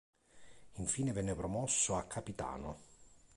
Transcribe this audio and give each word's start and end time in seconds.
Infine 0.77 1.13
venne 1.13 1.35
promosso 1.35 1.95
a 1.95 2.05
capitano. 2.05 2.79